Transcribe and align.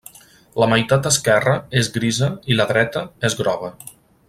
La 0.61 0.67
meitat 0.71 1.09
esquerra 1.09 1.53
és 1.83 1.91
grisa 1.99 2.31
i 2.55 2.59
la 2.59 2.67
dreta 2.73 3.05
és 3.31 3.37
groga. 3.45 3.71